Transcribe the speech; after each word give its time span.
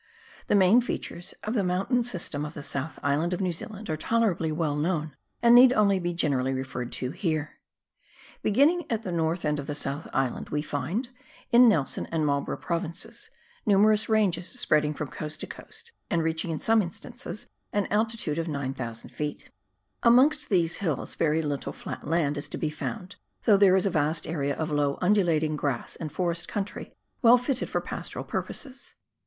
The 0.47 0.55
main 0.55 0.81
features 0.81 1.35
of 1.43 1.53
tlie 1.53 1.63
mountain 1.63 2.01
system 2.01 2.43
of 2.43 2.55
tlie 2.55 2.63
Soutli 2.65 2.97
Island 3.03 3.33
of 3.35 3.39
New 3.39 3.51
Zealand 3.51 3.87
are 3.87 3.95
tolerably 3.95 4.51
well 4.51 4.75
known, 4.75 5.15
and 5.43 5.53
need 5.53 5.71
only 5.73 5.99
be 5.99 6.11
generally 6.11 6.53
referred 6.53 6.91
to 6.93 7.11
here. 7.11 7.59
Beginning 8.41 8.85
at 8.89 9.03
the 9.03 9.11
north 9.11 9.45
end 9.45 9.59
of 9.59 9.67
the 9.67 9.73
^outh 9.73 10.09
Island, 10.11 10.49
we 10.49 10.63
find, 10.63 11.09
in 11.51 11.69
Nelson 11.69 12.07
and 12.07 12.25
Marlborough 12.25 12.57
Provinces, 12.57 13.29
numerous 13.63 14.09
ranges 14.09 14.47
spreading 14.49 14.95
from 14.95 15.09
coast 15.09 15.39
to 15.41 15.45
coast 15.45 15.91
and 16.09 16.23
reaching 16.23 16.49
in 16.49 16.57
some 16.59 16.81
instances 16.81 17.45
an 17.71 17.85
altitude 17.91 18.39
of 18.39 18.47
9,000 18.47 19.11
ft. 19.11 19.43
Amongst 20.01 20.49
these 20.49 20.77
hills 20.77 21.13
very 21.13 21.43
little 21.43 21.73
flat 21.73 22.07
land 22.07 22.39
is 22.39 22.49
to 22.49 22.57
be 22.57 22.71
found, 22.71 23.17
though 23.43 23.55
there 23.55 23.75
is 23.77 23.85
a 23.85 23.91
vast 23.91 24.25
area 24.25 24.55
of 24.55 24.71
low 24.71 24.97
undulating 24.99 25.55
grass 25.55 25.95
and 25.95 26.11
forest 26.11 26.47
country 26.47 26.91
well 27.21 27.37
fitted 27.37 27.69
for 27.69 27.81
pastoral 27.81 28.25
purposes. 28.25 28.95